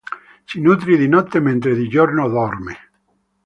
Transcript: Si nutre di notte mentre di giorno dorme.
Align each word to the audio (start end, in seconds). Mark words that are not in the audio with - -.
Si 0.45 0.59
nutre 0.59 0.97
di 0.97 1.07
notte 1.07 1.39
mentre 1.39 1.75
di 1.75 1.87
giorno 1.87 2.27
dorme. 2.27 2.75